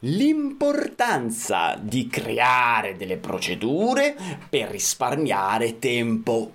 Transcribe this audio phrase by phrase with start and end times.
[0.00, 4.14] l'importanza di creare delle procedure
[4.48, 6.52] per risparmiare tempo.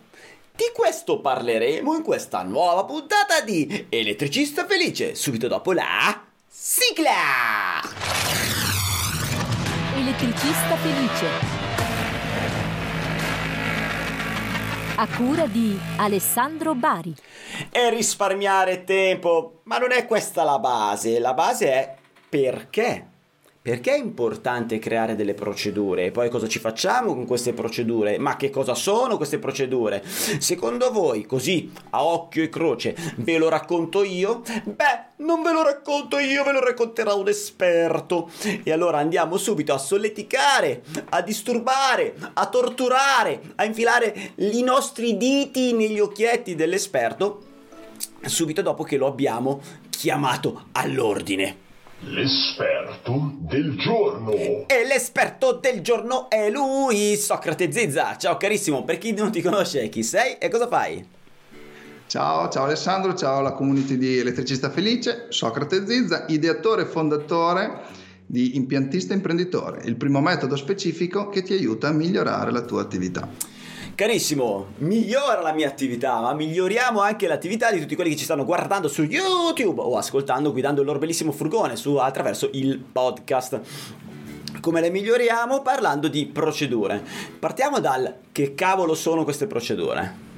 [0.53, 7.81] Di questo parleremo in questa nuova puntata di Elettricista Felice, subito dopo la sigla!
[9.95, 11.59] Elettricista Felice.
[14.97, 17.15] A cura di Alessandro Bari.
[17.71, 21.95] E risparmiare tempo, ma non è questa la base, la base è
[22.29, 23.10] perché
[23.63, 26.05] perché è importante creare delle procedure?
[26.05, 28.17] E poi cosa ci facciamo con queste procedure?
[28.17, 30.03] Ma che cosa sono queste procedure?
[30.03, 34.41] Secondo voi, così a occhio e croce, ve lo racconto io?
[34.63, 38.31] Beh, non ve lo racconto io, ve lo racconterà un esperto.
[38.63, 45.73] E allora andiamo subito a solleticare, a disturbare, a torturare, a infilare i nostri diti
[45.73, 47.43] negli occhietti dell'esperto
[48.23, 51.69] subito dopo che lo abbiamo chiamato all'ordine.
[52.03, 54.31] L'esperto del giorno.
[54.31, 58.17] E l'esperto del giorno è lui, Socrate Zizza.
[58.17, 61.05] Ciao carissimo, per chi non ti conosce, chi sei e cosa fai?
[62.07, 67.81] Ciao, ciao Alessandro, ciao alla community di Elettricista Felice, Socrate Zizza, ideatore e fondatore
[68.25, 73.29] di Impiantista Imprenditore, il primo metodo specifico che ti aiuta a migliorare la tua attività.
[73.95, 78.45] Carissimo, migliora la mia attività, ma miglioriamo anche l'attività di tutti quelli che ci stanno
[78.45, 83.59] guardando su YouTube o ascoltando guidando il loro bellissimo furgone su, attraverso il podcast.
[84.59, 85.61] Come le miglioriamo?
[85.61, 87.03] Parlando di procedure.
[87.37, 90.29] Partiamo dal che cavolo sono queste procedure.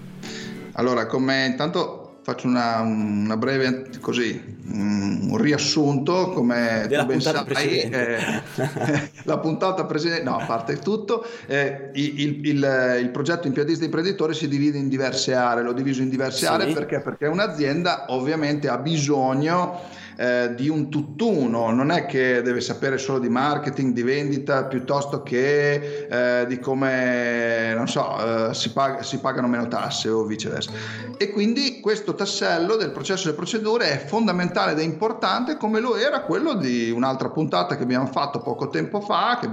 [0.73, 7.81] Allora, come intanto faccio una, una, breve così un riassunto come Della tu ben sai
[7.81, 8.41] eh,
[9.23, 14.47] la puntata precedente no a parte tutto eh, il, il, il, progetto impiantista imprenditore si
[14.47, 16.45] divide in diverse aree l'ho diviso in diverse sì.
[16.45, 19.81] aree perché perché un'azienda ovviamente ha bisogno
[20.15, 25.23] eh, di un tutt'uno, non è che deve sapere solo di marketing, di vendita, piuttosto
[25.23, 30.71] che eh, di come, non so, eh, si, pag- si, pagano meno tasse o viceversa.
[31.17, 35.95] E quindi questo tassello del processo delle procedure è fondamentale ed è importante come lo
[35.95, 39.49] era quello di un'altra puntata che abbiamo fatto poco tempo fa, che,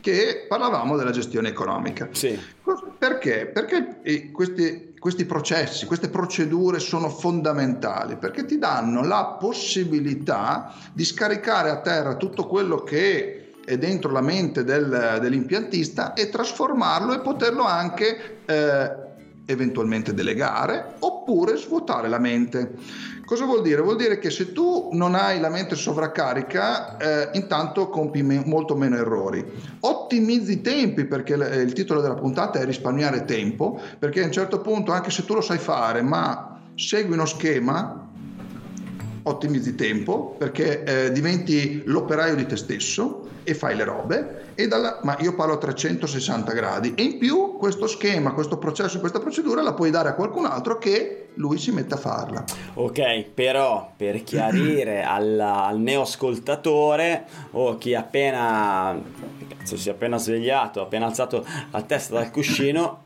[0.00, 2.08] che parlavamo della gestione economica.
[2.12, 2.38] Sì.
[2.98, 3.46] Perché?
[3.46, 11.04] Perché eh, questi questi processi, queste procedure sono fondamentali perché ti danno la possibilità di
[11.04, 17.20] scaricare a terra tutto quello che è dentro la mente del, dell'impiantista e trasformarlo e
[17.20, 19.05] poterlo anche eh,
[19.46, 22.74] eventualmente delegare oppure svuotare la mente.
[23.24, 23.80] Cosa vuol dire?
[23.80, 28.76] Vuol dire che se tu non hai la mente sovraccarica, eh, intanto compi me- molto
[28.76, 29.44] meno errori.
[29.80, 34.32] Ottimizzi i tempi, perché l- il titolo della puntata è risparmiare tempo, perché a un
[34.32, 38.06] certo punto, anche se tu lo sai fare, ma segui uno schema,
[39.22, 45.16] ottimizzi tempo, perché eh, diventi l'operaio di te stesso e fai le robe, dalla, ma
[45.20, 49.72] io parlo a 360 gradi e in più questo schema, questo processo, questa procedura la
[49.72, 52.42] puoi dare a qualcun altro che lui si mette a farla.
[52.74, 59.00] Ok, però per chiarire al, al neoascoltatore o chi appena
[59.62, 63.04] si è appena svegliato, appena alzato la testa dal cuscino,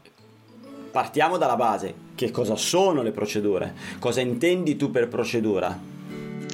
[0.90, 2.08] partiamo dalla base.
[2.14, 3.74] Che cosa sono le procedure?
[3.98, 5.78] Cosa intendi tu per procedura?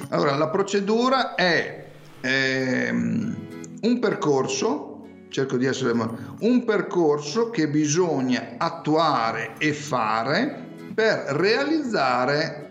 [0.09, 1.85] Allora, la procedura è
[2.21, 3.46] ehm,
[3.81, 5.91] un percorso, cerco di essere
[6.39, 12.63] un percorso che bisogna attuare e fare per realizzare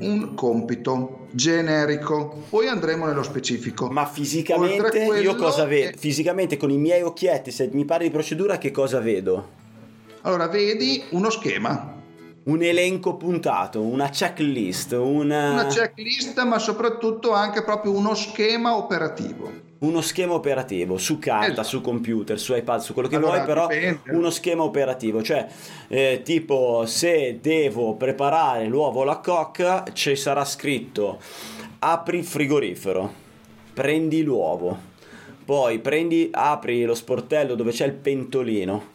[0.00, 2.44] un compito generico.
[2.48, 3.88] Poi andremo nello specifico.
[3.88, 5.96] Ma fisicamente io cosa vedo?
[5.96, 5.98] È...
[5.98, 9.60] Fisicamente con i miei occhietti, se mi parli di procedura, che cosa vedo?
[10.22, 12.00] Allora, vedi uno schema.
[12.44, 15.52] Un elenco puntato, una checklist, una...
[15.52, 21.68] una checklist, ma soprattutto anche proprio uno schema operativo uno schema operativo su carta, esatto.
[21.68, 24.00] su computer, su iPad, su quello che allora, vuoi, però dipende.
[24.10, 25.46] uno schema operativo, cioè
[25.88, 31.20] eh, tipo se devo preparare l'uovo alla cocca ci sarà scritto
[31.80, 33.12] apri il frigorifero,
[33.74, 34.78] prendi l'uovo,
[35.44, 38.90] poi prendi, apri lo sportello dove c'è il pentolino,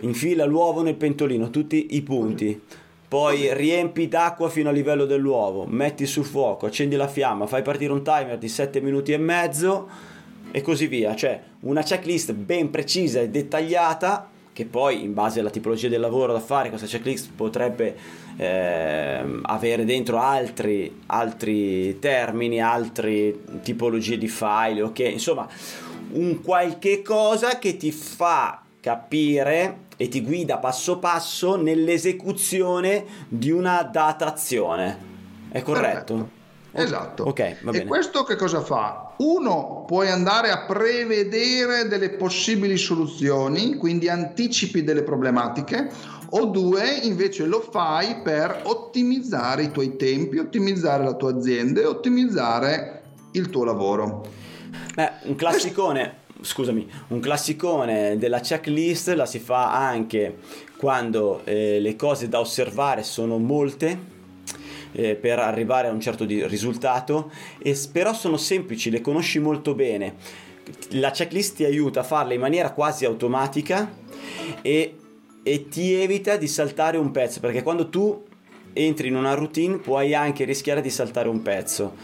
[0.00, 2.60] infila l'uovo nel pentolino, tutti i punti
[3.08, 7.90] poi riempi d'acqua fino a livello dell'uovo, metti sul fuoco, accendi la fiamma, fai partire
[7.90, 9.88] un timer di 7 minuti e mezzo
[10.50, 11.14] e così via.
[11.14, 16.32] Cioè una checklist ben precisa e dettagliata che poi in base alla tipologia del lavoro
[16.32, 17.96] da fare questa checklist potrebbe
[18.36, 24.98] eh, avere dentro altri, altri termini, altre tipologie di file, ok?
[24.98, 25.46] Insomma,
[26.10, 33.82] un qualche cosa che ti fa capire e ti guida passo passo nell'esecuzione di una
[33.82, 34.98] datazione.
[35.50, 36.14] È corretto?
[36.14, 36.36] Perfetto.
[36.72, 37.22] Esatto.
[37.24, 37.84] Ok, va bene.
[37.84, 39.07] E questo che cosa fa?
[39.18, 45.90] Uno, puoi andare a prevedere delle possibili soluzioni, quindi anticipi delle problematiche,
[46.30, 51.86] o due, invece lo fai per ottimizzare i tuoi tempi, ottimizzare la tua azienda e
[51.86, 54.26] ottimizzare il tuo lavoro.
[54.94, 60.38] Beh, un classicone, scusami, un classicone della checklist la si fa anche
[60.76, 64.16] quando eh, le cose da osservare sono molte
[64.98, 67.30] eh, per arrivare a un certo risultato,
[67.62, 70.16] e, però sono semplici, le conosci molto bene.
[70.90, 73.90] La checklist ti aiuta a farle in maniera quasi automatica
[74.60, 74.96] e,
[75.42, 78.24] e ti evita di saltare un pezzo, perché quando tu
[78.72, 81.94] entri in una routine puoi anche rischiare di saltare un pezzo.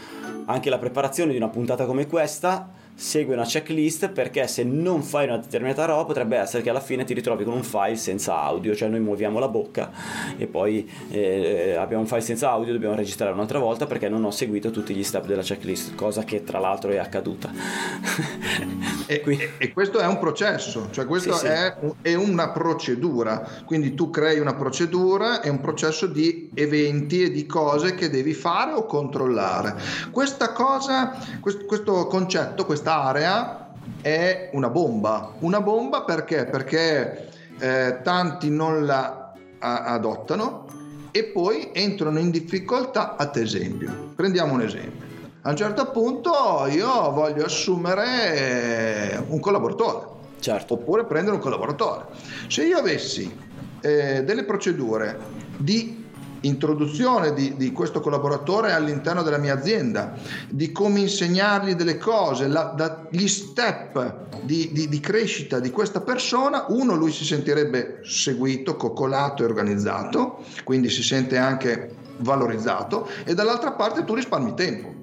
[0.45, 5.25] Anche la preparazione di una puntata come questa segue una checklist perché se non fai
[5.25, 8.73] una determinata roba potrebbe essere che alla fine ti ritrovi con un file senza audio,
[8.73, 9.91] cioè noi muoviamo la bocca
[10.37, 14.31] e poi eh, abbiamo un file senza audio, dobbiamo registrare un'altra volta perché non ho
[14.31, 17.51] seguito tutti gli step della checklist, cosa che tra l'altro è accaduta.
[19.07, 21.93] e, e, e, questo è un processo, cioè questo sì, è, sì.
[22.01, 27.45] è una procedura, quindi tu crei una procedura, è un processo di eventi e di
[27.45, 29.75] cose che devi fare o controllare.
[30.11, 33.71] Questa cosa, questo, questo concetto, questa quest'area
[34.01, 35.33] è una bomba.
[35.39, 36.45] Una bomba perché?
[36.45, 40.67] Perché eh, tanti non la a- adottano
[41.09, 44.11] e poi entrano in difficoltà, ad esempio.
[44.15, 45.03] Prendiamo un esempio.
[45.41, 50.13] A un certo punto io voglio assumere un collaboratore.
[50.39, 50.75] Certo.
[50.75, 52.05] Oppure prendere un collaboratore.
[52.47, 53.35] Se io avessi
[53.81, 55.17] eh, delle procedure
[55.57, 56.04] di
[56.45, 60.13] introduzione di, di, questo collaboratore all'interno della mia azienda,
[60.49, 66.01] di come insegnargli delle cose, la, da, gli step di, di, di, crescita di questa
[66.01, 73.33] persona, uno lui si sentirebbe seguito, coccolato e organizzato, quindi si sente anche valorizzato e
[73.33, 74.93] dall'altra parte tu risparmi tempo.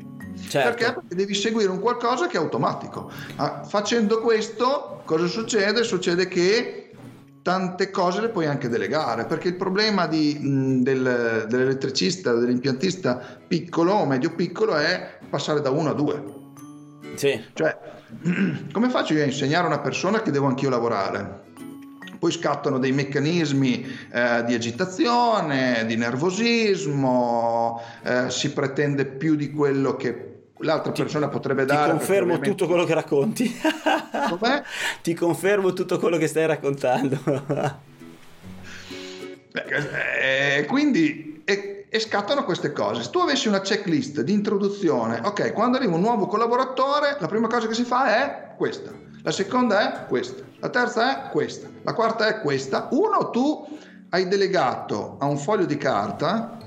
[0.49, 0.69] Certo.
[0.69, 0.93] Perché?
[0.95, 3.11] Perché devi seguire un qualcosa che è automatico.
[3.37, 5.83] Ah, facendo questo, cosa succede?
[5.83, 6.82] Succede che
[7.43, 13.93] tante cose le puoi anche delegare, perché il problema di, mh, del, dell'elettricista, dell'impiantista piccolo
[13.93, 16.23] o medio piccolo è passare da uno a due.
[17.15, 17.41] Sì.
[17.53, 17.77] Cioè,
[18.73, 21.41] come faccio io a insegnare a una persona che devo anch'io lavorare?
[22.19, 29.97] Poi scattano dei meccanismi eh, di agitazione, di nervosismo, eh, si pretende più di quello
[29.97, 30.32] che
[30.63, 31.85] l'altra ti, persona potrebbe dare.
[31.85, 32.51] Ti confermo ovviamente...
[32.51, 33.61] tutto quello che racconti.
[35.03, 37.19] Ti confermo tutto quello che stai raccontando.
[39.53, 43.03] Eh, quindi e, e, scattano queste cose.
[43.03, 47.49] Se tu avessi una checklist di introduzione, ok, quando arriva un nuovo collaboratore, la prima
[47.49, 48.91] cosa che si fa è questa,
[49.23, 52.89] la seconda è questa, la terza è questa, la quarta è questa.
[52.93, 53.79] Uno, tu
[54.11, 56.59] hai delegato a un foglio di carta,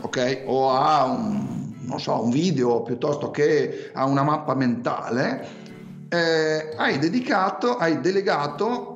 [0.00, 1.55] ok, o a un
[1.86, 5.64] non so, un video piuttosto che a una mappa mentale,
[6.08, 8.94] eh, hai dedicato, hai delegato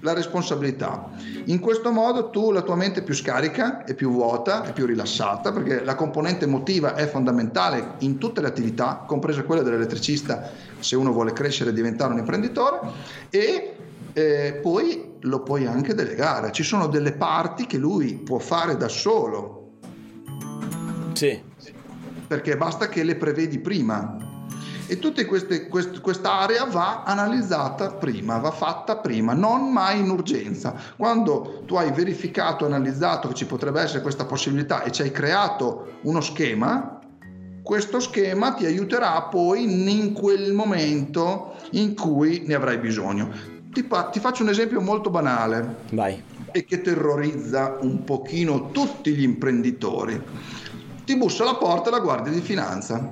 [0.00, 1.10] la responsabilità.
[1.44, 4.86] In questo modo tu la tua mente è più scarica, è più vuota, è più
[4.86, 10.96] rilassata, perché la componente emotiva è fondamentale in tutte le attività, compresa quella dell'elettricista, se
[10.96, 12.80] uno vuole crescere e diventare un imprenditore,
[13.30, 13.76] e
[14.12, 16.52] eh, poi lo puoi anche delegare.
[16.52, 19.62] Ci sono delle parti che lui può fare da solo.
[21.12, 21.54] Sì
[22.26, 24.34] perché basta che le prevedi prima.
[24.88, 30.74] E tutta queste, quest, quest'area va analizzata prima, va fatta prima, non mai in urgenza.
[30.96, 35.98] Quando tu hai verificato, analizzato che ci potrebbe essere questa possibilità e ci hai creato
[36.02, 37.00] uno schema,
[37.62, 43.54] questo schema ti aiuterà poi in quel momento in cui ne avrai bisogno.
[43.72, 46.22] Ti, ti faccio un esempio molto banale Vai.
[46.52, 50.22] e che terrorizza un pochino tutti gli imprenditori
[51.06, 53.08] ti bussa alla porta la guardia di finanza.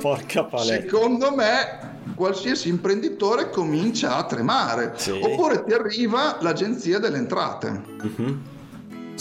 [0.00, 0.82] Porca paletta.
[0.82, 4.92] Secondo me qualsiasi imprenditore comincia a tremare.
[4.96, 5.10] Sì.
[5.10, 7.82] Oppure ti arriva l'agenzia delle entrate.
[8.00, 8.38] Uh-huh.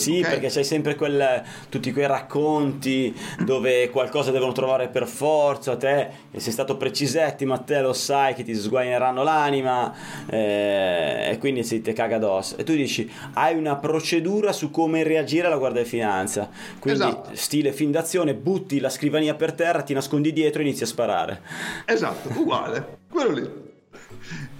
[0.01, 0.31] Sì, okay.
[0.31, 3.15] perché c'hai sempre quel, tutti quei racconti
[3.45, 8.43] dove qualcosa devono trovare per forza, te sei stato precisetti, ma te lo sai che
[8.43, 9.93] ti sguagneranno l'anima
[10.27, 12.57] eh, e quindi si te caga addosso.
[12.57, 17.29] E tu dici, hai una procedura su come reagire alla Guardia di Finanza, quindi esatto.
[17.33, 21.41] stile fin d'azione, butti la scrivania per terra, ti nascondi dietro e inizi a sparare.
[21.85, 23.41] Esatto, uguale, quello lì.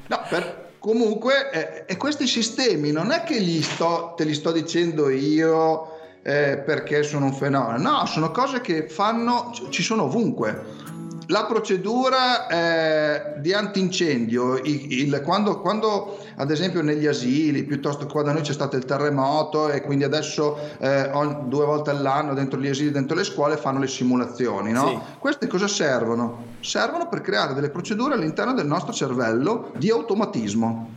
[0.08, 5.10] No, per, Comunque, eh, questi sistemi non è che li sto, te li sto dicendo
[5.10, 5.92] io
[6.24, 10.91] eh, perché sono un fenomeno, no, sono cose che fanno, ci sono ovunque.
[11.32, 18.12] La procedura eh, di antincendio, il, il, quando, quando, ad esempio negli asili, piuttosto che
[18.12, 21.10] quando noi c'è stato il terremoto e quindi adesso eh,
[21.46, 24.88] due volte all'anno dentro gli asili, dentro le scuole fanno le simulazioni, no?
[24.88, 25.00] Sì.
[25.20, 26.44] Queste cosa servono?
[26.60, 30.96] Servono per creare delle procedure all'interno del nostro cervello di automatismo.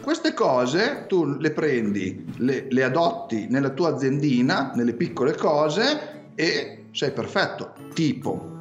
[0.00, 6.84] Queste cose tu le prendi, le, le adotti nella tua aziendina, nelle piccole cose e
[6.92, 7.72] sei perfetto.
[7.92, 8.56] Tipo,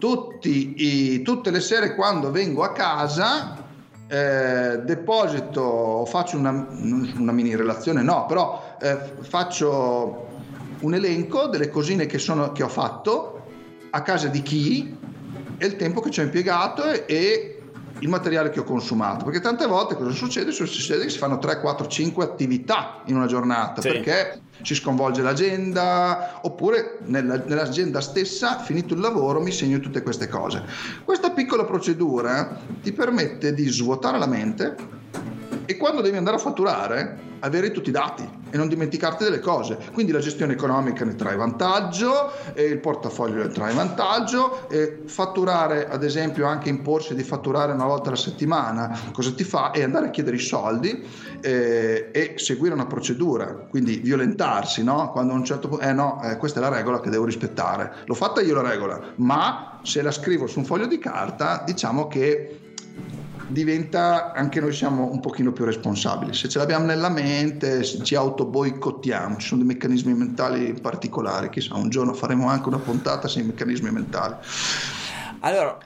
[0.00, 3.68] tutti i, tutte le sere quando vengo a casa
[4.08, 10.28] eh, deposito, faccio una, una, mini relazione, no, però eh, faccio
[10.80, 13.42] un elenco delle cosine che, sono, che ho fatto
[13.90, 14.96] a casa di chi
[15.58, 17.59] e il tempo che ci ho impiegato e, e
[18.00, 19.24] il materiale che ho consumato.
[19.24, 20.50] Perché tante volte cosa succede?
[20.52, 23.88] Succede che si fanno 3, 4, 5 attività in una giornata sì.
[23.88, 30.28] perché si sconvolge l'agenda oppure nella, nell'agenda stessa, finito il lavoro, mi segno tutte queste
[30.28, 30.64] cose.
[31.04, 34.76] Questa piccola procedura ti permette di svuotare la mente
[35.64, 39.78] e quando devi andare a fatturare avere tutti i dati e non dimenticarti delle cose.
[39.92, 44.66] Quindi la gestione economica ne trae vantaggio, il portafoglio ne trae vantaggio,
[45.06, 49.70] fatturare ad esempio anche imporsi di fatturare una volta alla settimana, cosa ti fa?
[49.72, 51.04] E andare a chiedere i soldi
[51.40, 55.10] eh, e seguire una procedura, quindi violentarsi, no?
[55.10, 57.94] Quando a un certo punto, eh no, eh, questa è la regola che devo rispettare.
[58.04, 62.06] L'ho fatta io la regola, ma se la scrivo su un foglio di carta, diciamo
[62.06, 62.69] che
[63.50, 66.32] diventa anche noi siamo un pochino più responsabili.
[66.34, 71.88] Se ce l'abbiamo nella mente, ci autoboicottiamo, ci sono dei meccanismi mentali particolari, chissà, un
[71.88, 74.34] giorno faremo anche una puntata sui meccanismi mentali.
[75.40, 75.78] Allora,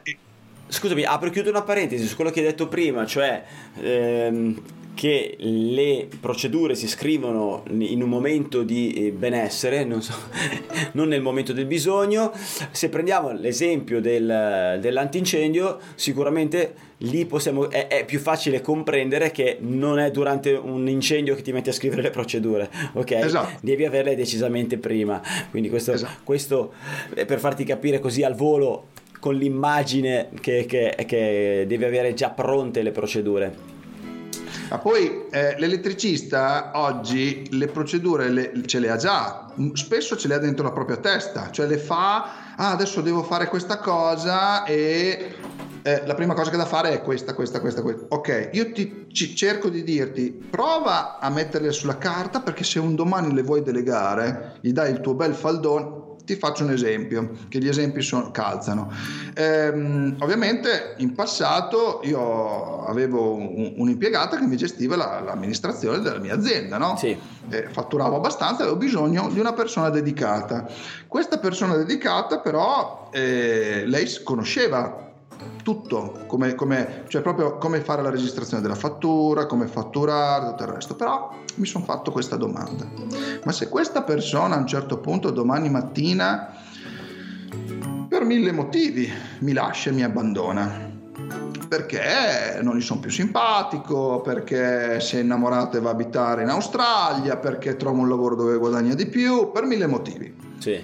[0.69, 3.45] scusami, apro e chiudo una parentesi su quello che hai detto prima, cioè
[3.81, 4.61] ehm,
[4.95, 10.15] che le procedure si scrivono in un momento di eh, benessere, non, so,
[10.93, 12.33] non nel momento del bisogno.
[12.71, 19.99] Se prendiamo l'esempio del, dell'antincendio, sicuramente lì possiamo, è, è, più facile comprendere che non
[19.99, 23.11] è durante un incendio che ti metti a scrivere le procedure, ok?
[23.11, 23.59] Esatto.
[23.61, 25.21] Devi averle decisamente prima.
[25.51, 26.21] Quindi questo, esatto.
[26.23, 26.73] questo
[27.27, 32.83] per farti capire così al volo con l'immagine che, che, che devi avere già pronte
[32.83, 33.74] le procedure.
[34.75, 40.35] Ma poi eh, l'elettricista oggi le procedure le, ce le ha già, spesso ce le
[40.35, 45.33] ha dentro la propria testa, cioè le fa, ah adesso devo fare questa cosa e
[45.81, 48.07] eh, la prima cosa che da fare è questa, questa, questa, questa.
[48.09, 52.97] Ok, io ti, ci, cerco di dirti, prova a metterle sulla carta perché se un
[52.97, 57.59] domani le vuoi delegare, gli dai il tuo bel faldone, ti faccio un esempio, che
[57.59, 58.91] gli esempi sono, calzano.
[59.35, 66.35] Ehm, ovviamente in passato io avevo un, un'impiegata che mi gestiva la, l'amministrazione della mia
[66.35, 66.97] azienda, no?
[66.97, 67.17] Sì.
[67.51, 70.67] Eh, fatturavo abbastanza, avevo bisogno di una persona dedicata.
[71.07, 75.13] Questa persona dedicata però eh, lei conosceva
[75.63, 80.69] tutto, come, come, cioè proprio come fare la registrazione della fattura, come fatturare, tutto il
[80.69, 80.95] resto.
[80.95, 82.87] Però mi sono fatto questa domanda.
[83.45, 86.55] Ma se questa persona a un certo punto domani mattina,
[88.09, 89.11] per mille motivi,
[89.41, 90.93] mi lascia e mi abbandona,
[91.69, 96.49] perché non gli sono più simpatico, perché si è innamorato e va a abitare in
[96.49, 100.33] Australia, perché trova un lavoro dove guadagna di più, per mille motivi.
[100.59, 100.81] Sì.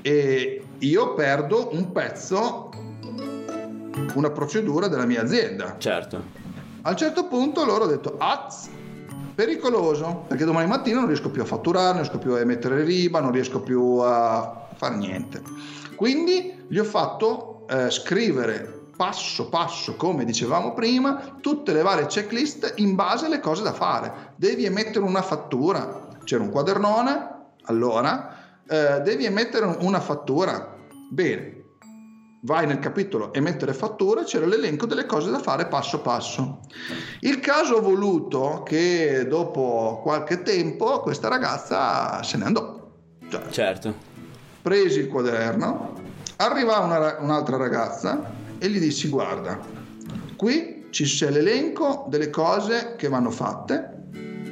[0.00, 2.67] E io perdo un pezzo
[4.14, 5.76] una procedura della mia azienda.
[5.78, 6.22] Certo.
[6.82, 8.68] A un certo punto loro hanno detto, az,
[9.34, 13.20] pericoloso, perché domani mattina non riesco più a fatturare, non riesco più a emettere riba,
[13.20, 15.42] non riesco più a fare niente.
[15.96, 22.74] Quindi gli ho fatto eh, scrivere passo passo, come dicevamo prima, tutte le varie checklist
[22.78, 24.32] in base alle cose da fare.
[24.34, 27.36] Devi emettere una fattura, c'era un quadernone,
[27.66, 28.34] allora
[28.68, 30.74] eh, devi emettere una fattura.
[31.10, 31.57] Bene,
[32.42, 36.60] vai nel capitolo emettere fatture, c'era l'elenco delle cose da fare passo passo.
[37.20, 42.90] Il caso ha voluto che dopo qualche tempo questa ragazza se ne andò.
[43.28, 43.94] Cioè, certo.
[44.62, 45.94] Presi il quaderno,
[46.36, 49.58] arriva una, un'altra ragazza e gli dissi guarda,
[50.36, 53.97] qui ci c'è l'elenco delle cose che vanno fatte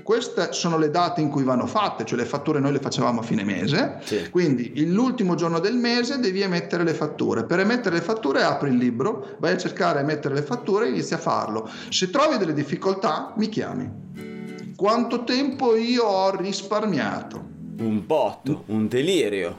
[0.06, 3.22] queste sono le date in cui vanno fatte, cioè le fatture noi le facevamo a
[3.24, 4.30] fine mese, sì.
[4.30, 7.42] quindi l'ultimo giorno del mese devi emettere le fatture.
[7.42, 11.14] Per emettere le fatture apri il libro, vai a cercare emettere le fatture e inizi
[11.14, 11.68] a farlo.
[11.88, 14.74] Se trovi delle difficoltà mi chiami.
[14.76, 17.44] Quanto tempo io ho risparmiato?
[17.78, 19.58] Un botto, un delirio.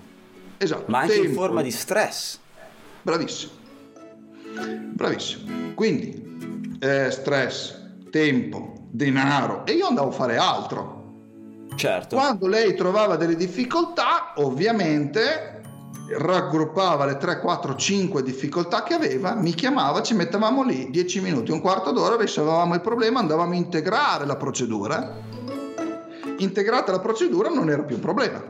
[0.56, 0.86] Esatto.
[0.88, 1.28] Ma anche tempo.
[1.28, 2.40] in forma di stress.
[3.02, 3.52] Bravissimo.
[4.94, 5.74] Bravissimo.
[5.76, 10.96] Quindi eh, stress, tempo, denaro e io andavo a fare altro.
[11.76, 12.16] Certo.
[12.16, 15.62] Quando lei trovava delle difficoltà, ovviamente
[16.10, 21.52] raggruppava le 3, 4, 5 difficoltà che aveva, mi chiamava, ci mettevamo lì 10 minuti,
[21.52, 25.16] un quarto d'ora, risolvevamo il problema, andavamo a integrare la procedura.
[26.40, 28.42] Integrata la procedura non era più un problema.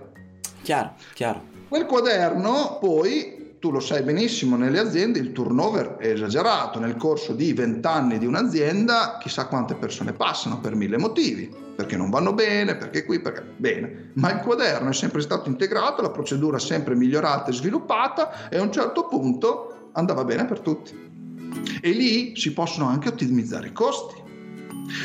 [0.61, 1.41] Chiaro, chiaro.
[1.67, 7.33] Quel quaderno poi tu lo sai benissimo, nelle aziende il turnover è esagerato, nel corso
[7.33, 12.33] di 20 anni di un'azienda chissà quante persone passano per mille motivi, perché non vanno
[12.33, 16.95] bene, perché qui, perché bene, ma il quaderno è sempre stato integrato, la procedura sempre
[16.95, 21.05] migliorata e sviluppata e a un certo punto andava bene per tutti.
[21.81, 24.25] E lì si possono anche ottimizzare i costi.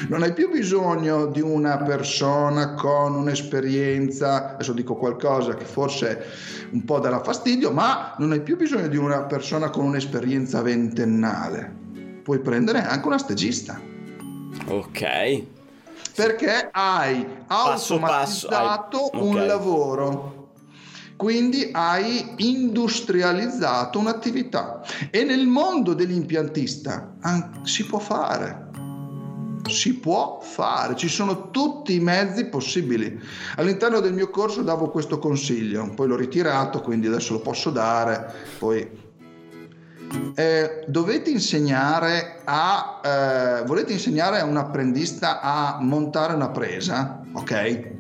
[0.09, 6.25] Non hai più bisogno di una persona con un'esperienza, adesso dico qualcosa che forse
[6.71, 11.81] un po' darà fastidio, ma non hai più bisogno di una persona con un'esperienza ventennale.
[12.23, 13.81] Puoi prendere anche una stagista.
[14.67, 15.43] Ok.
[16.15, 19.21] Perché hai passo automatizzato passo, hai...
[19.21, 19.47] un okay.
[19.47, 20.41] lavoro
[21.23, 27.15] quindi hai industrializzato un'attività e nel mondo dell'impiantista
[27.63, 28.62] si può fare
[29.69, 33.21] si può fare, ci sono tutti i mezzi possibili.
[33.57, 38.33] All'interno del mio corso davo questo consiglio, poi l'ho ritirato, quindi adesso lo posso dare.
[38.59, 39.01] Poi
[40.35, 47.91] eh, dovete insegnare a eh, volete insegnare a un apprendista a montare una presa, ok?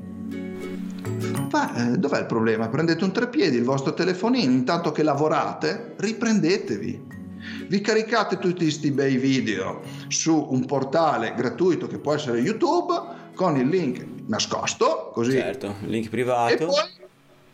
[1.50, 2.68] Ma eh, dov'è il problema?
[2.68, 7.20] Prendete un trepiedi, il vostro telefonino, intanto che lavorate, riprendetevi
[7.66, 12.92] vi caricate tutti questi bei video su un portale gratuito che può essere YouTube
[13.34, 15.32] con il link nascosto, così.
[15.32, 16.52] Certo, link privato.
[16.52, 17.00] E poi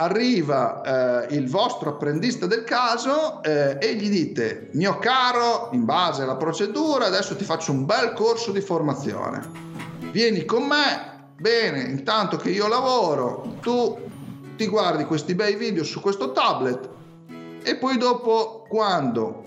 [0.00, 6.23] arriva eh, il vostro apprendista del caso eh, e gli dite mio caro in base
[6.23, 9.42] alla procedura adesso ti faccio un bel corso di formazione
[10.12, 13.99] vieni con me bene intanto che io lavoro tu
[14.54, 16.88] ti guardi questi bei video su questo tablet
[17.64, 19.45] e poi dopo quando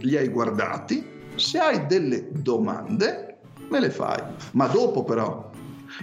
[0.00, 4.22] li hai guardati, se hai delle domande me le fai,
[4.52, 5.52] ma dopo però.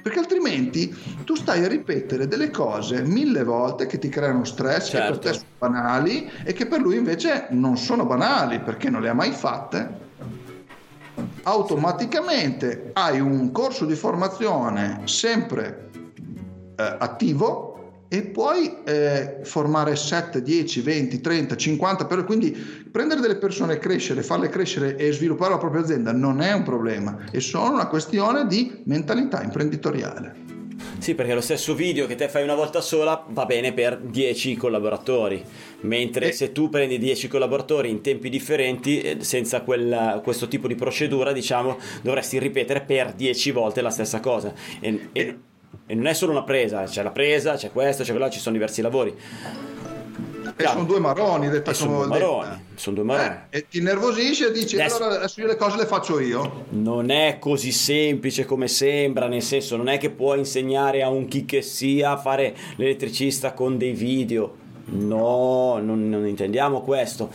[0.01, 0.95] Perché altrimenti
[1.25, 4.97] tu stai a ripetere delle cose mille volte che ti creano stress, certo.
[4.97, 9.01] che per te sono banali e che per lui invece non sono banali perché non
[9.01, 10.09] le ha mai fatte.
[11.43, 15.89] Automaticamente hai un corso di formazione sempre
[16.75, 17.70] eh, attivo
[18.13, 24.21] e puoi eh, formare 7, 10, 20, 30, 50 per quindi prendere delle persone, crescere,
[24.21, 28.47] farle crescere e sviluppare la propria azienda non è un problema, è solo una questione
[28.47, 30.35] di mentalità imprenditoriale.
[30.97, 34.57] Sì, perché lo stesso video che te fai una volta sola va bene per 10
[34.57, 35.41] collaboratori,
[35.81, 36.31] mentre e...
[36.33, 41.31] se tu prendi 10 collaboratori in tempi differenti, eh, senza quel, questo tipo di procedura,
[41.31, 44.53] diciamo, dovresti ripetere per 10 volte la stessa cosa.
[44.81, 45.37] E, e
[45.85, 48.53] e non è solo una presa, c'è la presa, c'è questo, c'è quello, ci sono
[48.53, 49.15] diversi lavori.
[50.55, 53.35] E sono due maroni, detta sono due maroni, sono due maroni.
[53.49, 56.65] Eh, e ti nervosisci e dici adesso, allora adesso io le cose le faccio io.
[56.69, 61.27] Non è così semplice come sembra, nel senso non è che puoi insegnare a un
[61.27, 64.57] chi che sia a fare l'elettricista con dei video.
[64.85, 67.29] No, non, non intendiamo questo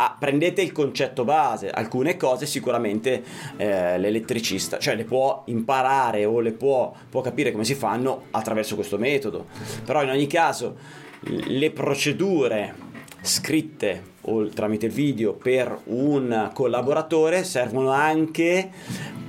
[0.00, 3.22] ah, prendete il concetto base, alcune cose sicuramente
[3.56, 8.74] eh, l'elettricista, cioè le può imparare o le può, può capire come si fanno attraverso
[8.74, 9.46] questo metodo,
[9.84, 10.76] però in ogni caso
[11.20, 12.86] le procedure
[13.22, 18.70] scritte o tramite video per un collaboratore servono anche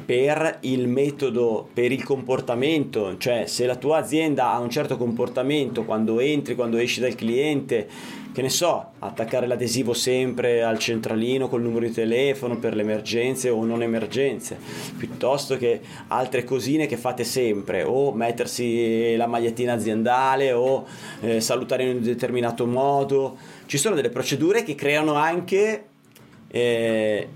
[0.06, 5.84] per il metodo, per il comportamento, cioè se la tua azienda ha un certo comportamento
[5.86, 7.88] quando entri, quando esci dal cliente,
[8.40, 13.50] che ne so, attaccare l'adesivo sempre al centralino col numero di telefono per le emergenze
[13.50, 14.58] o non emergenze,
[14.98, 20.86] piuttosto che altre cosine che fate sempre, o mettersi la magliettina aziendale o
[21.20, 23.36] eh, salutare in un determinato modo.
[23.66, 25.84] Ci sono delle procedure che creano anche
[26.48, 27.28] eh,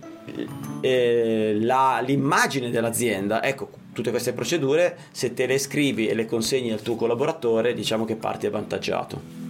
[0.79, 3.43] eh, la, l'immagine dell'azienda.
[3.43, 8.05] Ecco, tutte queste procedure, se te le scrivi e le consegni al tuo collaboratore, diciamo
[8.05, 9.42] che parti avvantaggiato.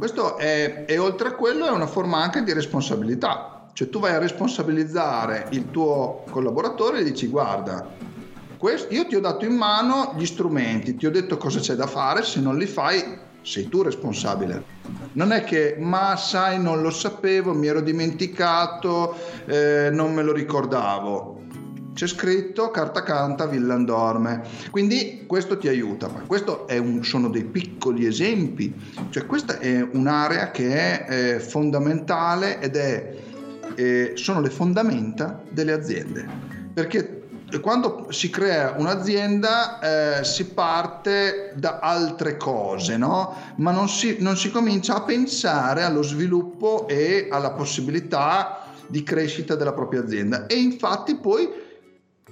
[0.00, 4.14] Questo è, e oltre a quello è una forma anche di responsabilità, cioè tu vai
[4.14, 7.86] a responsabilizzare il tuo collaboratore e dici guarda,
[8.56, 11.86] questo, io ti ho dato in mano gli strumenti, ti ho detto cosa c'è da
[11.86, 14.64] fare, se non li fai sei tu responsabile.
[15.12, 20.32] Non è che, ma sai, non lo sapevo, mi ero dimenticato, eh, non me lo
[20.32, 21.39] ricordavo
[22.00, 24.40] c'è scritto carta canta, villan dorme.
[24.70, 26.24] Quindi questo ti aiuta, ma
[26.78, 28.74] un, sono dei piccoli esempi,
[29.10, 33.16] cioè questa è un'area che è eh, fondamentale ed è,
[33.74, 36.26] eh, sono le fondamenta delle aziende,
[36.72, 37.18] perché
[37.60, 43.36] quando si crea un'azienda eh, si parte da altre cose, no?
[43.56, 49.54] ma non si, non si comincia a pensare allo sviluppo e alla possibilità di crescita
[49.54, 50.46] della propria azienda.
[50.46, 51.68] E infatti poi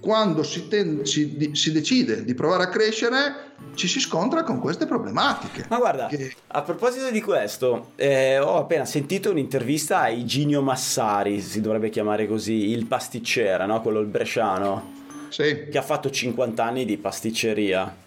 [0.00, 4.86] quando si, ten- si, si, decide di provare a crescere ci si scontra con queste
[4.86, 5.66] problematiche.
[5.68, 6.34] Ma guarda, che...
[6.48, 12.26] a proposito di questo, eh, ho appena sentito un'intervista a Iginio Massari, si dovrebbe chiamare
[12.26, 13.80] così, il pasticcere, no?
[13.80, 14.96] quello il bresciano
[15.28, 15.66] sì.
[15.70, 18.06] che ha fatto 50 anni di pasticceria.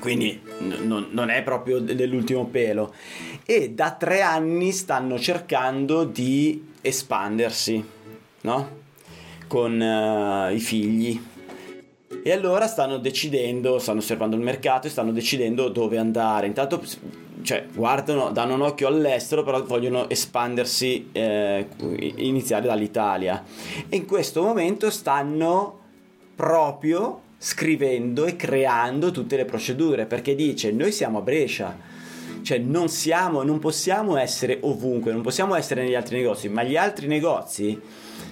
[0.00, 2.94] Quindi n- non è proprio dell'ultimo pelo.
[3.44, 7.84] E da tre anni stanno cercando di espandersi,
[8.42, 8.86] no?
[9.48, 11.20] Con uh, i figli.
[12.22, 16.46] E allora stanno decidendo, stanno osservando il mercato e stanno decidendo dove andare.
[16.46, 16.82] Intanto
[17.42, 21.66] cioè, guardano, danno un occhio all'estero, però vogliono espandersi, eh,
[22.16, 23.44] iniziare dall'Italia.
[23.88, 25.78] E in questo momento stanno
[26.34, 31.76] proprio scrivendo e creando tutte le procedure perché dice noi siamo a Brescia
[32.42, 36.76] cioè non siamo non possiamo essere ovunque non possiamo essere negli altri negozi ma gli
[36.76, 37.80] altri negozi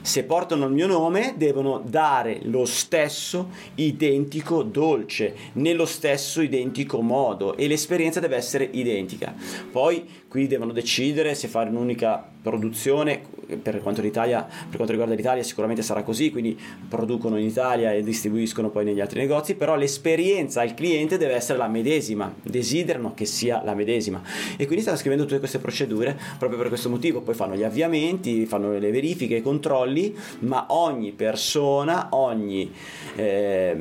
[0.02, 7.56] se portano il mio nome devono dare lo stesso identico dolce nello stesso identico modo
[7.56, 9.34] e l'esperienza deve essere identica.
[9.70, 15.82] Poi qui devono decidere se fare un'unica produzione per quanto, per quanto, riguarda l'Italia sicuramente
[15.82, 20.74] sarà così quindi producono in Italia e distribuiscono poi negli altri negozi però l'esperienza al
[20.74, 24.22] cliente deve essere la medesima desiderano che sia la medesima.
[24.56, 27.20] E quindi stanno scrivendo tutte queste procedure proprio per questo motivo.
[27.20, 32.72] Poi fanno gli avviamenti fanno le verifiche i controlli controlli, ma ogni persona, ogni,
[33.14, 33.76] eh,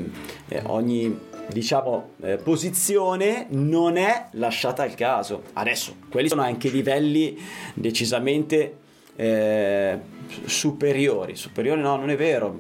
[0.64, 5.44] ogni diciamo, eh, posizione non è lasciata al caso.
[5.54, 7.38] Adesso, quelli sono anche livelli
[7.74, 8.78] decisamente
[9.16, 10.00] eh,
[10.46, 11.36] superiori.
[11.36, 12.60] Superiori no, non è vero,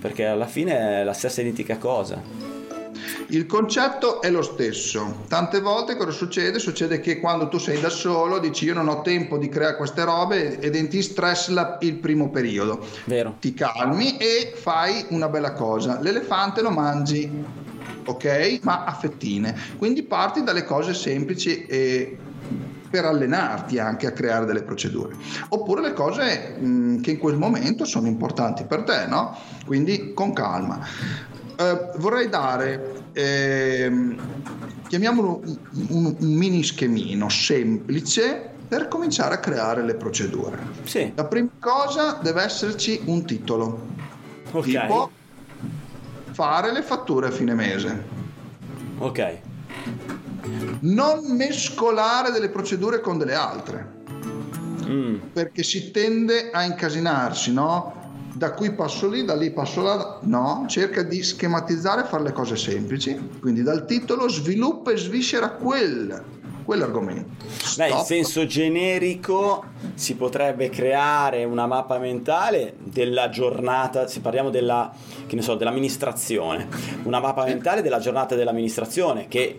[0.00, 2.57] perché alla fine è la stessa identica cosa.
[3.30, 5.24] Il concetto è lo stesso.
[5.28, 6.58] Tante volte cosa succede?
[6.58, 10.02] Succede che quando tu sei da solo dici io non ho tempo di creare queste
[10.04, 12.86] robe e ti stress la, il primo periodo.
[13.04, 13.36] Vero.
[13.38, 16.00] Ti calmi e fai una bella cosa.
[16.00, 17.30] L'elefante lo mangi,
[18.06, 18.60] ok?
[18.62, 19.54] Ma a fettine.
[19.76, 22.16] Quindi parti dalle cose semplici e
[22.88, 25.14] per allenarti anche a creare delle procedure.
[25.50, 29.36] Oppure le cose mh, che in quel momento sono importanti per te, no?
[29.66, 30.80] Quindi con calma.
[31.58, 34.16] Uh, vorrei dare eh,
[34.86, 40.56] chiamiamolo un, un, un, mini schemino semplice per cominciare a creare le procedure.
[40.84, 41.10] Sì.
[41.16, 43.86] La prima cosa deve esserci un titolo.
[44.52, 44.70] Okay.
[44.70, 45.10] Tipo
[46.30, 48.04] fare le fatture a fine mese.
[48.98, 49.38] Ok.
[50.80, 53.96] Non mescolare delle procedure con delle altre.
[54.86, 55.16] Mm.
[55.32, 57.97] Perché si tende a incasinarsi, no?
[58.38, 60.18] Da qui passo lì, da lì passo là.
[60.22, 63.18] No, cerca di schematizzare e fare le cose semplici.
[63.40, 66.22] Quindi dal titolo sviluppa e sviscera quel,
[66.64, 67.44] quell'argomento.
[67.76, 74.94] Beh, in senso generico si potrebbe creare una mappa mentale della giornata, se parliamo della,
[75.26, 76.68] che ne so, dell'amministrazione,
[77.02, 79.58] una mappa mentale della giornata dell'amministrazione che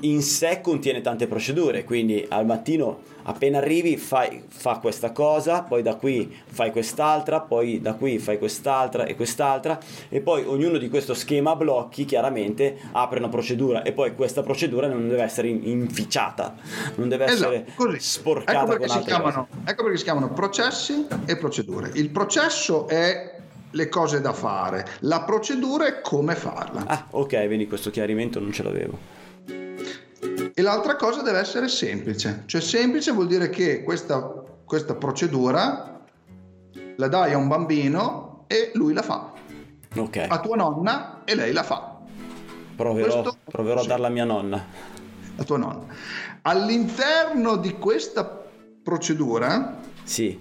[0.00, 5.82] in sé contiene tante procedure, quindi al mattino appena arrivi fai fa questa cosa, poi
[5.82, 10.88] da qui fai quest'altra, poi da qui fai quest'altra e quest'altra e poi ognuno di
[10.88, 15.48] questo schema a blocchi chiaramente apre una procedura e poi questa procedura non deve essere
[15.48, 16.54] inficiata,
[16.96, 18.00] non deve esatto, essere così.
[18.00, 19.48] sporcata ecco con chiamano.
[19.64, 21.90] Ecco perché si chiamano processi e procedure.
[21.94, 23.40] Il processo è
[23.74, 26.84] le cose da fare, la procedura è come farla.
[26.86, 29.20] Ah, ok, vedi questo chiarimento non ce l'avevo.
[30.54, 34.20] E l'altra cosa deve essere semplice, cioè semplice vuol dire che questa,
[34.64, 36.02] questa procedura
[36.96, 39.32] la dai a un bambino e lui la fa.
[39.96, 40.26] Ok.
[40.28, 41.98] A tua nonna e lei la fa.
[42.76, 44.62] Proverò, Questo, proverò a darla a mia nonna.
[45.36, 45.86] A tua nonna.
[46.42, 48.42] All'interno di questa
[48.82, 50.38] procedura sì.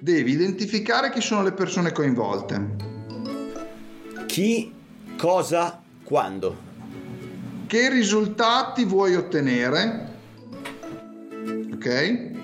[0.00, 2.76] devi identificare chi sono le persone coinvolte.
[4.26, 4.72] Chi,
[5.16, 6.65] cosa, quando
[7.66, 10.14] che risultati vuoi ottenere,
[11.74, 12.34] ok?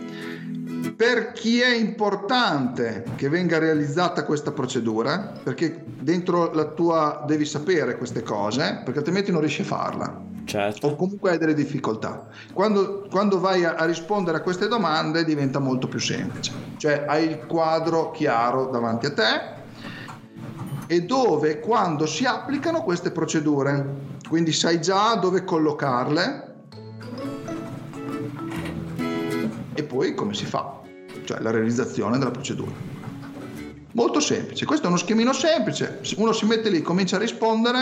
[0.96, 7.96] Per chi è importante che venga realizzata questa procedura, perché dentro la tua devi sapere
[7.96, 10.30] queste cose, perché altrimenti non riesci a farla.
[10.44, 10.88] Certo.
[10.88, 12.26] O comunque hai delle difficoltà.
[12.52, 16.52] Quando, quando vai a, a, rispondere a queste domande diventa molto più semplice.
[16.76, 19.60] Cioè hai il quadro chiaro davanti a te
[20.92, 26.54] e dove quando si applicano queste procedure quindi sai già dove collocarle
[29.72, 30.80] e poi come si fa,
[31.24, 32.72] cioè la realizzazione della procedura.
[33.92, 37.78] Molto semplice, questo è uno schemino semplice, uno si mette lì, comincia a rispondere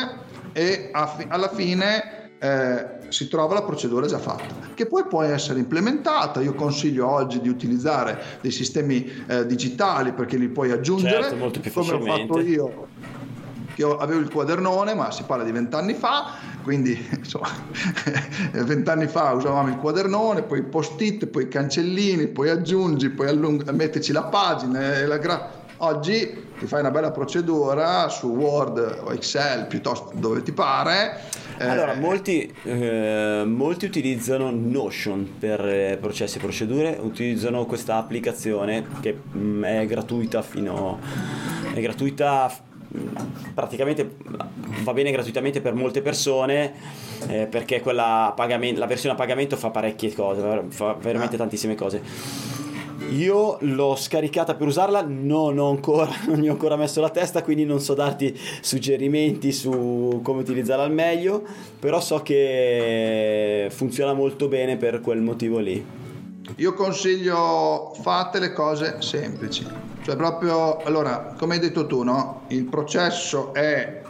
[0.53, 6.40] e alla fine eh, si trova la procedura già fatta, che poi può essere implementata.
[6.40, 11.61] Io consiglio oggi di utilizzare dei sistemi eh, digitali perché li puoi aggiungere, certo, molto
[11.61, 12.88] più come ho fatto io
[13.75, 17.49] che avevo il quadernone, ma si parla di vent'anni fa, quindi insomma
[18.53, 23.68] vent'anni fa usavamo il quadernone, poi i post-it, poi i cancellini, poi aggiungi, poi allung-
[23.70, 25.51] mettici la pagina, la gra-
[25.83, 31.23] Oggi ti fai una bella procedura su Word o Excel piuttosto dove ti pare.
[31.57, 38.87] Allora, eh, molti, eh, molti, utilizzano Notion per eh, processi e procedure, utilizzano questa applicazione
[39.01, 40.99] che mh, mm, è gratuita fino
[41.73, 42.51] è gratuita
[43.55, 44.16] praticamente
[44.83, 46.73] va bene gratuitamente per molte persone
[47.29, 51.38] eh, perché quella la versione a pagamento fa parecchie cose, fa veramente ah.
[51.38, 52.49] tantissime cose.
[53.11, 57.42] Io l'ho scaricata per usarla, non, ho ancora, non gli ho ancora messo la testa,
[57.42, 61.42] quindi non so darti suggerimenti su come utilizzarla al meglio,
[61.79, 65.85] però so che funziona molto bene per quel motivo lì.
[66.57, 69.66] Io consiglio fate le cose semplici,
[70.03, 72.42] cioè proprio, allora, come hai detto tu, no?
[72.49, 74.03] il processo è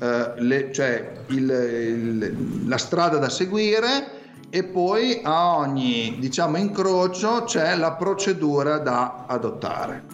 [0.00, 4.17] eh, le, cioè il, il, la strada da seguire
[4.50, 10.04] e poi a ogni diciamo incrocio c'è la procedura da adottare.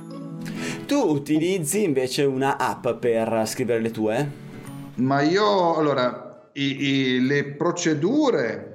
[0.87, 4.31] Tu utilizzi invece una app per scrivere le tue?
[4.97, 8.73] Ma io allora i, i, le procedure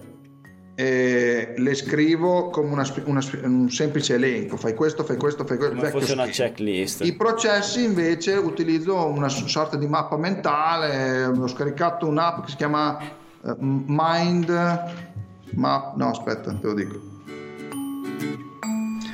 [0.79, 5.75] eh, le scrivo come una, una, un semplice elenco, fai questo, fai questo, fai questo.
[5.75, 7.03] Come fosse una checklist.
[7.03, 12.97] I processi invece utilizzo una sorta di mappa mentale, ho scaricato un'app che si chiama
[13.41, 15.07] uh, Mind
[15.51, 17.01] ma no aspetta te lo dico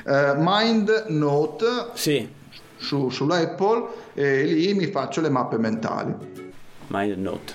[0.05, 2.27] uh, Mind Note sì.
[2.77, 6.13] su, sull'Apple e lì mi faccio le mappe mentali
[6.87, 7.53] Mind Note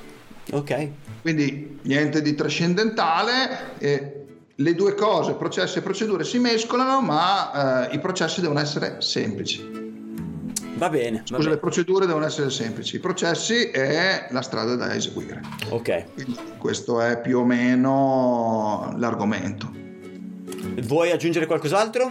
[0.53, 0.89] ok
[1.23, 4.15] quindi niente di trascendentale eh,
[4.55, 9.90] le due cose, processi e procedure, si mescolano, ma eh, i processi devono essere semplici.
[10.81, 11.19] Va bene.
[11.19, 11.51] Scusa, va bene.
[11.51, 15.43] le procedure devono essere semplici, i processi è la strada da eseguire.
[15.69, 16.15] Ok.
[16.15, 19.71] Quindi questo è più o meno l'argomento.
[20.85, 22.11] Vuoi aggiungere qualcos'altro?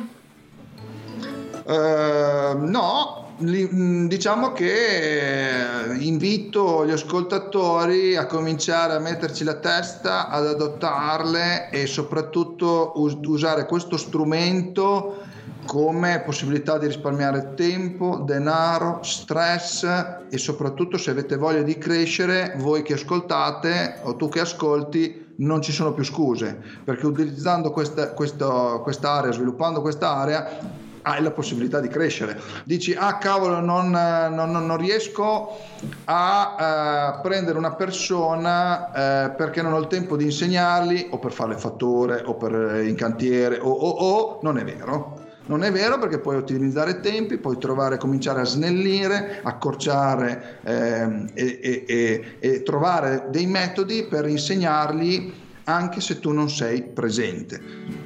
[1.66, 10.46] Uh, no, mm, diciamo che invito gli ascoltatori a cominciare a metterci la testa, ad
[10.46, 15.26] adottarle e soprattutto usare questo strumento
[15.66, 19.84] come possibilità di risparmiare tempo, denaro, stress
[20.30, 25.62] e soprattutto se avete voglia di crescere, voi che ascoltate o tu che ascolti, non
[25.62, 31.88] ci sono più scuse, perché utilizzando questa, questa, quest'area, sviluppando quest'area, hai la possibilità di
[31.88, 32.40] crescere.
[32.66, 35.58] Dici, ah cavolo, non, non, non riesco
[36.06, 41.32] a uh, prendere una persona uh, perché non ho il tempo di insegnargli o per
[41.32, 45.19] fare le fatture o per in cantiere o, o, o non è vero
[45.50, 51.60] non è vero perché puoi ottimizzare tempi, puoi trovare, cominciare a snellire, accorciare ehm, e,
[51.60, 55.34] e, e, e trovare dei metodi per insegnargli
[55.64, 57.60] anche se tu non sei presente.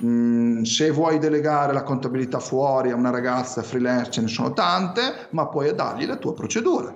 [0.03, 5.01] Mm, se vuoi delegare la contabilità fuori a una ragazza freelance ce ne sono tante,
[5.31, 6.93] ma puoi dargli la tua procedura.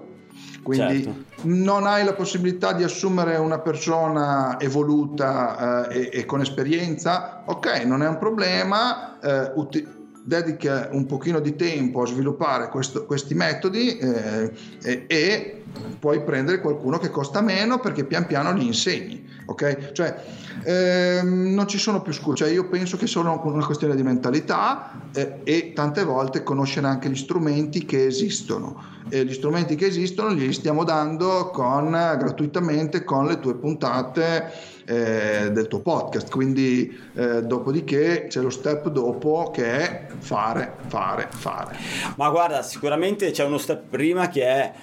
[0.63, 1.23] Quindi certo.
[1.43, 7.83] non hai la possibilità di assumere una persona evoluta eh, e, e, con esperienza, ok,
[7.85, 9.96] non è un problema, eh, uti-
[10.27, 14.51] dedica un pochino di tempo a sviluppare questo, questi metodi eh,
[14.83, 15.63] e, e,
[15.99, 19.93] puoi prendere qualcuno che costa meno perché pian piano gli insegni, ok?
[19.93, 20.15] Cioè
[20.63, 24.99] ehm, non ci sono più scuse, cioè, io penso che sia una questione di mentalità
[25.13, 28.95] eh, e tante volte conoscere anche gli strumenti che esistono.
[29.09, 35.51] E gli strumenti che esistono li stiamo dando con, gratuitamente con le tue puntate eh,
[35.51, 36.31] del tuo podcast.
[36.31, 41.75] Quindi, eh, dopodiché c'è lo step dopo che è fare, fare, fare.
[42.15, 44.73] Ma guarda, sicuramente c'è uno step prima che è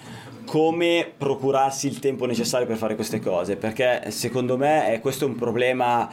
[0.44, 5.34] come procurarsi il tempo necessario per fare queste cose perché secondo me è questo un
[5.34, 6.08] problema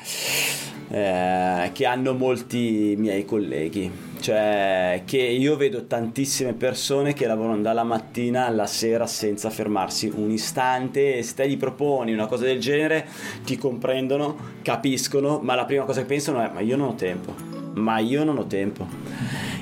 [0.89, 7.83] eh, che hanno molti miei colleghi cioè che io vedo tantissime persone che lavorano dalla
[7.83, 12.59] mattina alla sera senza fermarsi un istante e se te gli proponi una cosa del
[12.59, 13.07] genere
[13.43, 17.33] ti comprendono, capiscono, ma la prima cosa che pensano è ma io non ho tempo,
[17.73, 18.87] ma io non ho tempo.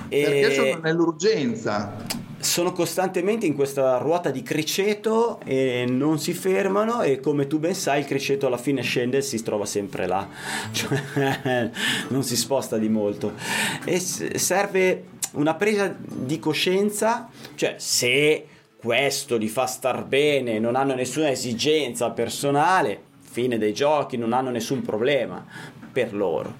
[0.09, 0.23] E...
[0.23, 1.95] Perché sono nell'urgenza
[2.39, 7.75] sono costantemente in questa ruota di criceto e non si fermano e come tu ben
[7.75, 10.27] sai il criceto alla fine scende e si trova sempre là
[10.71, 11.69] cioè
[12.07, 13.33] non si sposta di molto
[13.83, 18.45] e serve una presa di coscienza, cioè se
[18.77, 24.49] questo li fa star bene, non hanno nessuna esigenza personale, fine dei giochi, non hanno
[24.49, 25.45] nessun problema
[25.91, 26.55] per loro.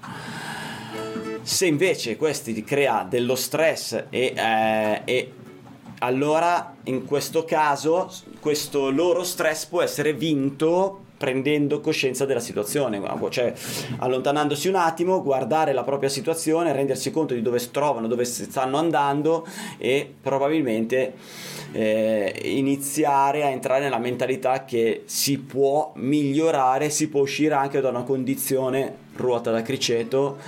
[1.42, 5.32] Se invece questi ti crea dello stress e, eh, e
[6.00, 8.10] allora in questo caso
[8.40, 13.52] questo loro stress può essere vinto prendendo coscienza della situazione, cioè
[13.98, 18.78] allontanandosi un attimo, guardare la propria situazione, rendersi conto di dove si trovano, dove stanno
[18.78, 21.12] andando e probabilmente
[21.72, 27.90] eh, iniziare a entrare nella mentalità che si può migliorare, si può uscire anche da
[27.90, 30.38] una condizione ruota da criceto,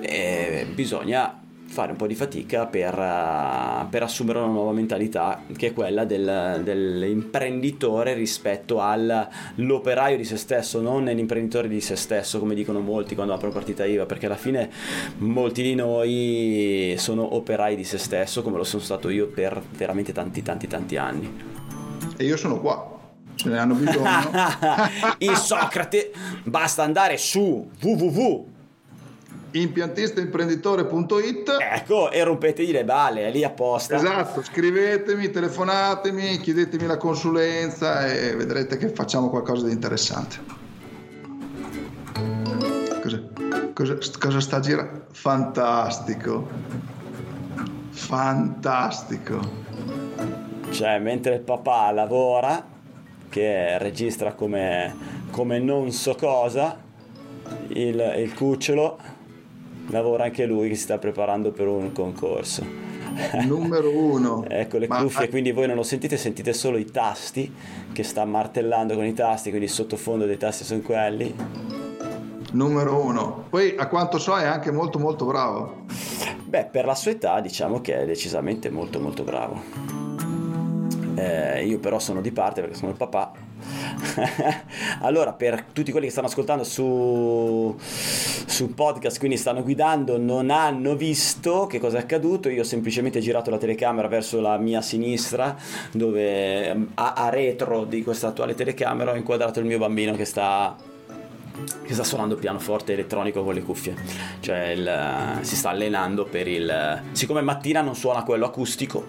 [0.00, 1.42] e bisogna
[1.78, 6.04] fare un po' di fatica per, uh, per, assumere una nuova mentalità che è quella
[6.04, 13.14] del, dell'imprenditore rispetto all'operaio di se stesso, non l'imprenditore di se stesso come dicono molti
[13.14, 14.68] quando aprono partita IVA, perché alla fine
[15.18, 20.12] molti di noi sono operai di se stesso come lo sono stato io per veramente
[20.12, 21.42] tanti tanti tanti anni.
[22.16, 22.98] E io sono qua,
[23.36, 24.30] ce ne hanno bisogno.
[25.18, 26.10] Il Socrate,
[26.42, 28.56] basta andare su www
[29.50, 33.96] impiantistaimprenditore.it ecco e rompetegli le balle è lì apposta.
[33.96, 40.56] Esatto scrivetemi telefonatemi chiedetemi la consulenza e vedrete che facciamo qualcosa di interessante.
[43.02, 43.22] Cosa,
[43.72, 46.48] cosa, cosa sta girando fantastico.
[47.90, 49.66] Fantastico.
[50.70, 52.76] Cioè mentre il papà lavora
[53.28, 54.94] che registra come,
[55.30, 56.78] come non so cosa
[57.68, 59.16] il, il cucciolo
[59.88, 62.64] lavora anche lui che si sta preparando per un concorso.
[63.46, 64.44] Numero uno.
[64.48, 65.02] ecco le Ma...
[65.02, 67.52] cuffie, quindi voi non lo sentite, sentite solo i tasti
[67.92, 71.34] che sta martellando con i tasti, quindi il sottofondo dei tasti sono quelli.
[72.52, 73.44] Numero uno.
[73.50, 75.84] Poi a quanto so è anche molto molto bravo.
[76.44, 80.07] Beh, per la sua età diciamo che è decisamente molto molto bravo.
[81.18, 83.32] Eh, io però sono di parte perché sono il papà.
[85.00, 90.94] Allora, per tutti quelli che stanno ascoltando su, su podcast, quindi stanno guidando, non hanno
[90.94, 95.56] visto che cosa è accaduto, io ho semplicemente girato la telecamera verso la mia sinistra,
[95.92, 100.76] dove a, a retro di questa attuale telecamera ho inquadrato il mio bambino che sta
[101.84, 103.94] che sta suonando pianoforte elettronico con le cuffie,
[104.40, 107.02] cioè il, si sta allenando per il...
[107.12, 109.04] siccome mattina non suona quello acustico,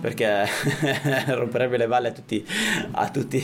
[0.00, 0.46] perché
[1.28, 2.44] romperebbe le balle a tutti,
[2.92, 3.36] a tutti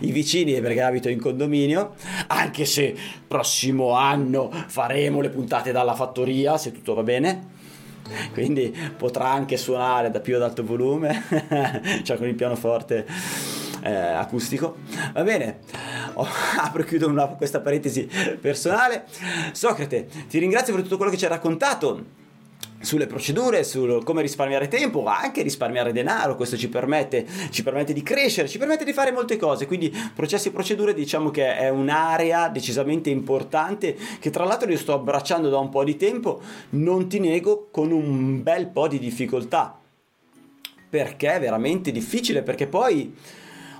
[0.00, 1.94] i vicini perché abito in condominio,
[2.28, 2.94] anche se
[3.26, 7.56] prossimo anno faremo le puntate dalla fattoria, se tutto va bene.
[8.32, 11.24] Quindi potrà anche suonare da più ad alto volume,
[12.04, 13.06] cioè con il pianoforte
[13.82, 14.76] eh, acustico.
[15.12, 15.58] Va bene,
[16.18, 16.28] oh,
[16.58, 18.08] apro e chiudo una, questa parentesi
[18.40, 19.04] personale.
[19.52, 22.16] Socrate, ti ringrazio per tutto quello che ci hai raccontato
[22.80, 28.02] sulle procedure, su come risparmiare tempo, anche risparmiare denaro, questo ci permette, ci permette, di
[28.02, 32.48] crescere, ci permette di fare molte cose, quindi processi e procedure diciamo che è un'area
[32.48, 37.18] decisamente importante che tra l'altro io sto abbracciando da un po' di tempo, non ti
[37.18, 39.76] nego con un bel po' di difficoltà,
[40.88, 43.12] perché è veramente difficile, perché poi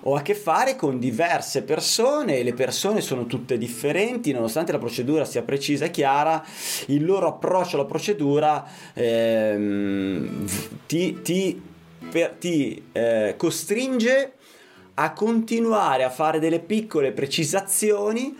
[0.09, 4.79] ho a che fare con diverse persone e le persone sono tutte differenti, nonostante la
[4.79, 6.43] procedura sia precisa e chiara,
[6.87, 10.47] il loro approccio alla procedura ehm,
[10.87, 11.63] ti, ti,
[12.11, 14.33] per, ti eh, costringe
[14.95, 18.37] a continuare a fare delle piccole precisazioni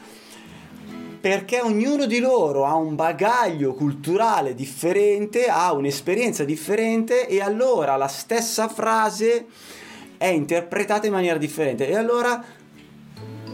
[1.21, 8.09] perché ognuno di loro ha un bagaglio culturale differente, ha un'esperienza differente e allora la
[8.09, 9.47] stessa frase
[10.19, 11.89] è interpretata in maniera differente.
[11.89, 12.45] E allora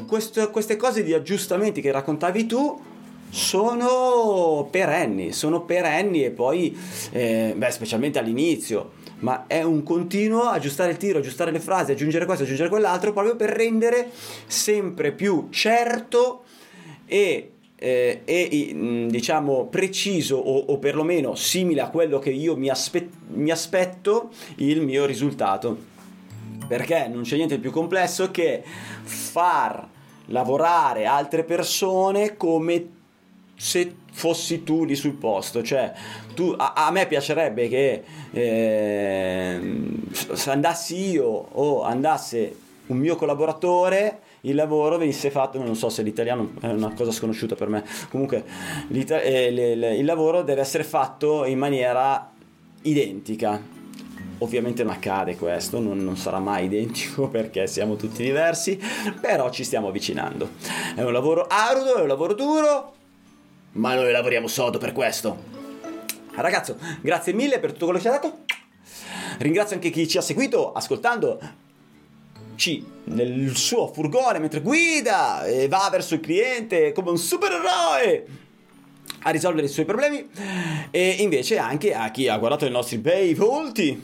[0.06, 2.80] questo, queste cose di aggiustamenti che raccontavi tu
[3.30, 6.76] sono perenni, sono perenni e poi,
[7.10, 12.26] eh, beh, specialmente all'inizio, ma è un continuo aggiustare il tiro, aggiustare le frasi, aggiungere
[12.26, 14.10] questo, aggiungere quell'altro, proprio per rendere
[14.46, 16.44] sempre più certo
[17.06, 23.10] e eh, e diciamo preciso o, o, perlomeno simile a quello che io mi, aspe-
[23.34, 25.92] mi aspetto il mio risultato
[26.66, 28.62] perché non c'è niente di più complesso che
[29.02, 29.88] far
[30.26, 32.88] lavorare altre persone come
[33.56, 35.62] se fossi tu lì sul posto.
[35.62, 35.92] Cioè
[36.34, 39.80] tu, a, a me piacerebbe che eh,
[40.46, 46.52] andassi io o andasse un mio collaboratore il lavoro venisse fatto, non so se l'italiano
[46.60, 48.44] è una cosa sconosciuta per me, comunque
[48.90, 52.30] eh, il lavoro deve essere fatto in maniera
[52.82, 53.58] identica,
[54.44, 58.78] Ovviamente non accade questo, non, non, sarà mai identico perché siamo tutti diversi,
[59.18, 60.50] però ci stiamo avvicinando.
[60.94, 62.94] È un lavoro arduo, è un lavoro duro,
[63.72, 65.52] ma noi lavoriamo sodo per questo.
[66.34, 68.44] Ragazzo, grazie mille per tutto quello che ci ha dato.
[69.38, 71.40] Ringrazio anche chi ci ha seguito ascoltando
[72.54, 78.43] C nel suo furgone mentre guida e va verso il cliente come un supereroe
[79.24, 80.28] a risolvere i suoi problemi
[80.90, 84.02] e invece anche a chi ha guardato i nostri bei volti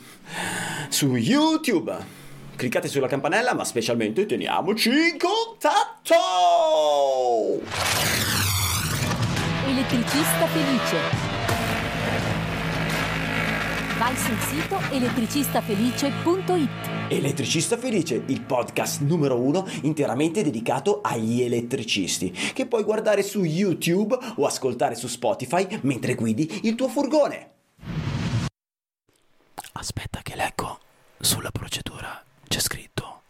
[0.88, 2.18] su YouTube.
[2.56, 6.14] Cliccate sulla campanella, ma specialmente teniamoci in contatto!
[9.66, 11.29] Elettricista felice
[14.00, 17.10] Vai sul sito elettricistafelice.it.
[17.10, 24.16] Elettricista Felice, il podcast numero uno interamente dedicato agli elettricisti, che puoi guardare su YouTube
[24.36, 27.50] o ascoltare su Spotify mentre guidi il tuo furgone.
[29.72, 30.78] Aspetta che leggo,
[31.20, 33.20] sulla procedura c'è scritto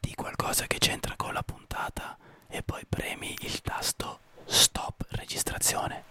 [0.00, 2.16] di qualcosa che c'entra con la puntata
[2.48, 6.09] e poi premi il tasto stop registrazione.